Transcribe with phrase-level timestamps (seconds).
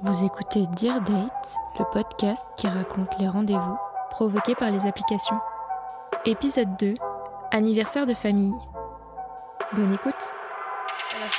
[0.00, 3.76] Vous écoutez Dear Date, le podcast qui raconte les rendez-vous
[4.10, 5.38] provoqués par les applications.
[6.24, 6.94] Épisode 2
[7.50, 8.54] Anniversaire de famille.
[9.72, 10.34] Bonne écoute.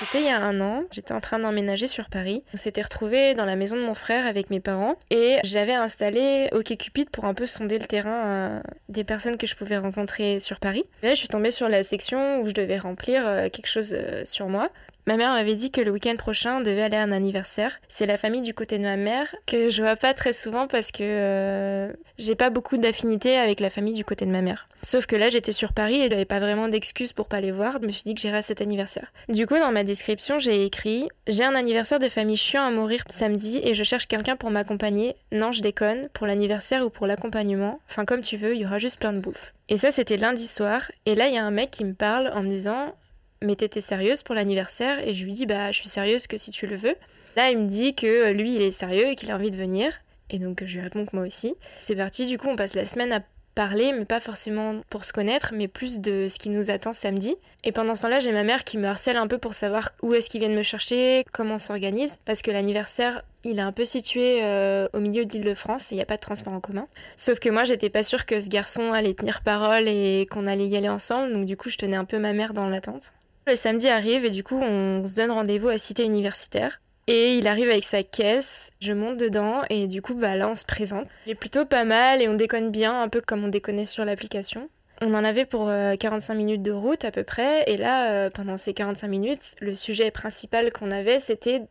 [0.00, 2.42] C'était il y a un an, j'étais en train d'emménager sur Paris.
[2.52, 6.48] On s'était retrouvés dans la maison de mon frère avec mes parents et j'avais installé
[6.50, 10.84] OkCupid pour un peu sonder le terrain des personnes que je pouvais rencontrer sur Paris.
[11.02, 14.24] là je suis tombée sur la section où je devais remplir euh, quelque chose euh,
[14.24, 14.68] sur moi.
[15.08, 17.80] Ma mère m'avait dit que le week-end prochain, on devait aller à un anniversaire.
[17.88, 20.92] C'est la famille du côté de ma mère que je vois pas très souvent parce
[20.92, 24.68] que euh, j'ai pas beaucoup d'affinité avec la famille du côté de ma mère.
[24.82, 27.78] Sauf que là, j'étais sur Paris et j'avais pas vraiment d'excuses pour pas les voir.
[27.80, 29.10] Je me suis dit que j'irais à cet anniversaire.
[29.30, 33.02] Du coup, dans ma description, j'ai écrit J'ai un anniversaire de famille chiant à mourir
[33.08, 35.16] samedi et je cherche quelqu'un pour m'accompagner.
[35.32, 37.80] Non, je déconne, pour l'anniversaire ou pour l'accompagnement.
[37.88, 39.54] Enfin, comme tu veux, il y aura juste plein de bouffe.
[39.70, 40.92] Et ça, c'était lundi soir.
[41.06, 42.92] Et là, il y a un mec qui me parle en me disant
[43.42, 46.50] mais t'étais sérieuse pour l'anniversaire Et je lui dis, bah, je suis sérieuse que si
[46.50, 46.94] tu le veux.
[47.36, 49.92] Là, il me dit que lui, il est sérieux et qu'il a envie de venir.
[50.30, 51.54] Et donc, je lui réponds que moi aussi.
[51.80, 53.22] C'est parti, du coup, on passe la semaine à
[53.58, 57.34] parler, mais pas forcément pour se connaître, mais plus de ce qui nous attend samedi.
[57.64, 60.14] Et pendant ce temps-là, j'ai ma mère qui me harcèle un peu pour savoir où
[60.14, 63.84] est-ce qu'ils viennent me chercher, comment on s'organise, parce que l'anniversaire, il est un peu
[63.84, 66.86] situé euh, au milieu d'Île-de-France et il n'y a pas de transport en commun.
[67.16, 70.68] Sauf que moi, j'étais pas sûre que ce garçon allait tenir parole et qu'on allait
[70.68, 73.12] y aller ensemble, donc du coup, je tenais un peu ma mère dans l'attente.
[73.48, 76.82] Le samedi arrive et du coup on se donne rendez-vous à Cité Universitaire.
[77.06, 80.54] Et il arrive avec sa caisse, je monte dedans et du coup bah là on
[80.54, 81.06] se présente.
[81.26, 84.68] Est plutôt pas mal et on déconne bien, un peu comme on déconnait sur l'application.
[85.00, 88.28] On en avait pour 45 euh, minutes de route à peu près et là euh,
[88.28, 91.62] pendant ces 45 minutes, le sujet principal qu'on avait c'était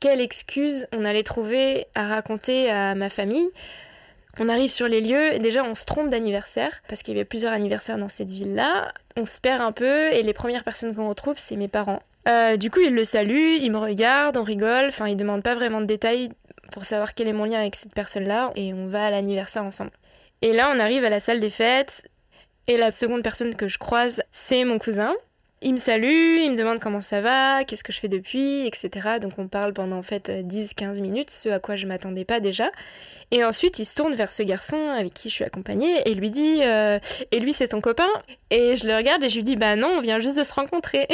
[0.00, 3.50] quelle excuse on allait trouver à raconter à ma famille
[4.38, 7.24] on arrive sur les lieux et déjà on se trompe d'anniversaire parce qu'il y avait
[7.24, 8.92] plusieurs anniversaires dans cette ville-là.
[9.16, 12.00] On se perd un peu et les premières personnes qu'on retrouve c'est mes parents.
[12.28, 15.54] Euh, du coup ils le saluent, ils me regardent, on rigole, enfin ils demandent pas
[15.54, 16.30] vraiment de détails
[16.72, 19.92] pour savoir quel est mon lien avec cette personne-là et on va à l'anniversaire ensemble.
[20.42, 22.08] Et là on arrive à la salle des fêtes
[22.66, 25.14] et la seconde personne que je croise c'est mon cousin.
[25.66, 29.18] Il me salue, il me demande comment ça va, qu'est-ce que je fais depuis, etc.
[29.20, 32.70] Donc on parle pendant en fait 10-15 minutes, ce à quoi je m'attendais pas déjà.
[33.32, 36.30] Et ensuite, il se tourne vers ce garçon avec qui je suis accompagnée et lui
[36.30, 37.00] dit euh,
[37.32, 38.06] Et lui, c'est ton copain?
[38.50, 40.54] Et je le regarde et je lui dis Bah non, on vient juste de se
[40.54, 41.08] rencontrer.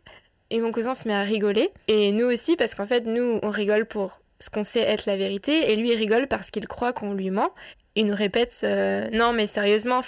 [0.50, 1.70] et mon cousin se met à rigoler.
[1.86, 5.18] Et nous aussi, parce qu'en fait, nous, on rigole pour ce qu'on sait être la
[5.18, 5.70] vérité.
[5.70, 7.50] Et lui, il rigole parce qu'il croit qu'on lui ment.
[7.94, 10.00] Il nous répète euh, Non, mais sérieusement,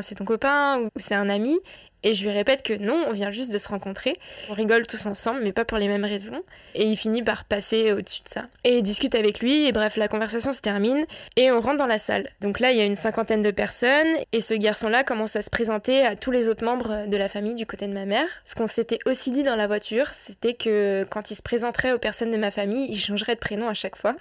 [0.00, 1.60] c'est ton copain ou c'est un ami.
[2.04, 4.18] Et je lui répète que non, on vient juste de se rencontrer.
[4.50, 6.42] On rigole tous ensemble, mais pas pour les mêmes raisons.
[6.74, 8.46] Et il finit par passer au-dessus de ça.
[8.64, 11.04] Et il discute avec lui, et bref, la conversation se termine,
[11.36, 12.28] et on rentre dans la salle.
[12.40, 15.50] Donc là, il y a une cinquantaine de personnes, et ce garçon-là commence à se
[15.50, 18.26] présenter à tous les autres membres de la famille du côté de ma mère.
[18.44, 21.98] Ce qu'on s'était aussi dit dans la voiture, c'était que quand il se présenterait aux
[21.98, 24.16] personnes de ma famille, il changerait de prénom à chaque fois.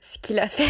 [0.00, 0.64] Ce qu'il a fait.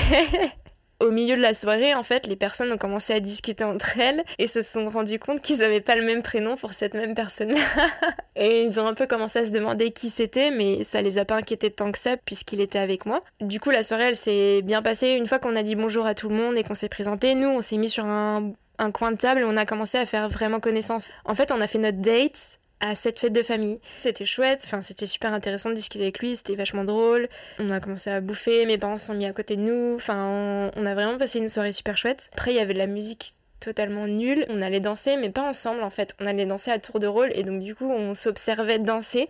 [1.01, 4.25] Au milieu de la soirée, en fait, les personnes ont commencé à discuter entre elles
[4.39, 7.61] et se sont rendu compte qu'ils n'avaient pas le même prénom pour cette même personne-là.
[8.37, 11.25] et ils ont un peu commencé à se demander qui c'était, mais ça les a
[11.25, 13.23] pas inquiétés tant que ça puisqu'il était avec moi.
[13.41, 15.11] Du coup, la soirée, elle s'est bien passée.
[15.11, 17.49] Une fois qu'on a dit bonjour à tout le monde et qu'on s'est présenté, nous,
[17.49, 20.29] on s'est mis sur un, un coin de table et on a commencé à faire
[20.29, 21.13] vraiment connaissance.
[21.25, 23.81] En fait, on a fait notre date à cette fête de famille.
[23.97, 27.29] C'était chouette, enfin c'était super intéressant de discuter avec lui, c'était vachement drôle.
[27.59, 30.87] On a commencé à bouffer, mes parents sont mis à côté de nous, enfin on,
[30.87, 32.31] a vraiment passé une soirée super chouette.
[32.33, 35.83] Après il y avait de la musique totalement nulle, on allait danser mais pas ensemble
[35.83, 38.79] en fait, on allait danser à tour de rôle et donc du coup on s'observait
[38.79, 39.29] danser.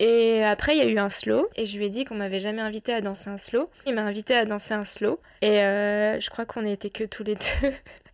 [0.00, 2.38] Et après, il y a eu un slow, et je lui ai dit qu'on m'avait
[2.38, 3.68] jamais invité à danser un slow.
[3.84, 7.24] Il m'a invité à danser un slow, et euh, je crois qu'on n'était que tous
[7.24, 7.72] les deux.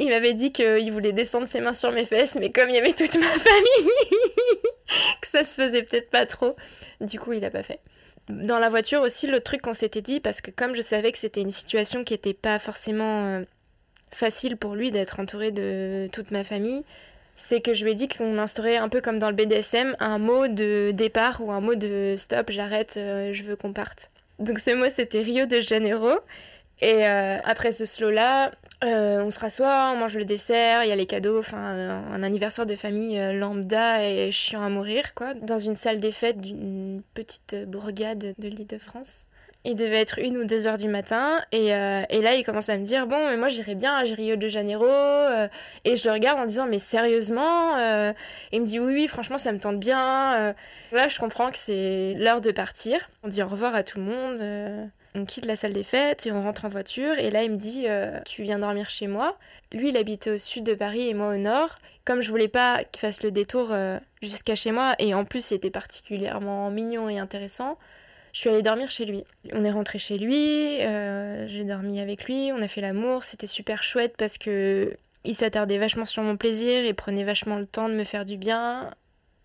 [0.00, 2.78] Il m'avait dit qu'il voulait descendre ses mains sur mes fesses, mais comme il y
[2.78, 3.90] avait toute ma famille,
[5.20, 6.56] que ça se faisait peut-être pas trop.
[7.02, 7.80] Du coup, il a pas fait.
[8.30, 11.18] Dans la voiture aussi, le truc qu'on s'était dit, parce que comme je savais que
[11.18, 13.44] c'était une situation qui était pas forcément euh,
[14.10, 16.82] facile pour lui d'être entouré de toute ma famille,
[17.34, 20.18] c'est que je lui ai dit qu'on instaurait un peu comme dans le BDSM un
[20.18, 24.10] mot de départ ou un mot de stop, j'arrête, euh, je veux qu'on parte.
[24.38, 26.20] Donc ce mot c'était Rio de Janeiro.
[26.82, 28.50] Et euh, après ce slow-là,
[28.82, 32.22] euh, on se rassoit, on mange le dessert, il y a les cadeaux, enfin un
[32.22, 36.40] anniversaire de famille euh, lambda et chiant à mourir quoi, dans une salle des fêtes
[36.40, 39.26] d'une petite bourgade de l'île de France.
[39.64, 42.70] Il devait être une ou deux heures du matin et, euh, et là il commence
[42.70, 44.88] à me dire bon mais moi j'irai bien à Rio de Janeiro
[45.84, 47.76] et je le regarde en disant mais sérieusement
[48.52, 50.54] il me dit oui oui franchement ça me tente bien
[50.92, 53.10] là je comprends que c'est l'heure de partir.
[53.22, 56.32] On dit au revoir à tout le monde on quitte la salle des fêtes et
[56.32, 57.18] on rentre en voiture.
[57.18, 59.36] Et là, il me dit euh, Tu viens dormir chez moi.
[59.72, 61.76] Lui, il habitait au sud de Paris et moi au nord.
[62.04, 65.44] Comme je voulais pas qu'il fasse le détour euh, jusqu'à chez moi, et en plus,
[65.44, 67.78] c'était particulièrement mignon et intéressant,
[68.32, 69.24] Je suis allée dormir chez lui.
[69.52, 73.46] On est rentré chez lui, euh, j'ai dormi avec lui, on a fait l'amour, c'était
[73.46, 77.90] super chouette parce que il s'attardait vachement sur mon plaisir et prenait vachement le temps
[77.90, 78.90] de me faire du bien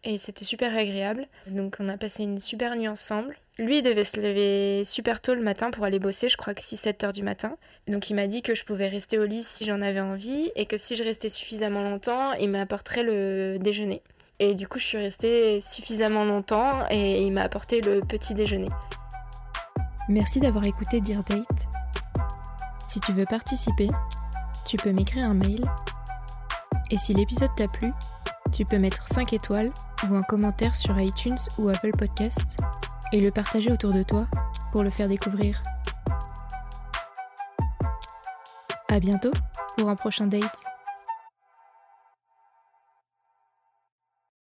[0.05, 1.27] et c'était super agréable.
[1.47, 3.35] Donc on a passé une super nuit ensemble.
[3.57, 7.05] Lui devait se lever super tôt le matin pour aller bosser, je crois que 6-7
[7.05, 7.57] heures du matin.
[7.87, 10.65] Donc il m'a dit que je pouvais rester au lit si j'en avais envie et
[10.65, 14.01] que si je restais suffisamment longtemps, il m'apporterait le déjeuner.
[14.39, 18.69] Et du coup, je suis restée suffisamment longtemps et il m'a apporté le petit déjeuner.
[20.09, 21.67] Merci d'avoir écouté Dear Date.
[22.85, 23.89] Si tu veux participer,
[24.67, 25.65] tu peux m'écrire un mail.
[26.91, 27.91] Et si l'épisode t'a plu,
[28.51, 29.71] tu peux mettre 5 étoiles
[30.09, 32.57] ou un commentaire sur iTunes ou Apple Podcasts
[33.11, 34.27] et le partager autour de toi
[34.71, 35.61] pour le faire découvrir.
[38.89, 39.31] À bientôt
[39.77, 40.65] pour un prochain date.